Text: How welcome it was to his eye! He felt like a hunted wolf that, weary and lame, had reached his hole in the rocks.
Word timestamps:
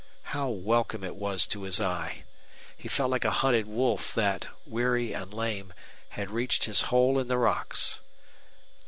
How 0.33 0.47
welcome 0.49 1.03
it 1.03 1.15
was 1.15 1.45
to 1.45 1.61
his 1.61 1.79
eye! 1.79 2.23
He 2.75 2.87
felt 2.87 3.11
like 3.11 3.23
a 3.23 3.29
hunted 3.29 3.67
wolf 3.67 4.11
that, 4.15 4.47
weary 4.65 5.13
and 5.13 5.31
lame, 5.31 5.73
had 6.17 6.31
reached 6.31 6.63
his 6.63 6.89
hole 6.89 7.19
in 7.19 7.27
the 7.27 7.37
rocks. 7.37 7.99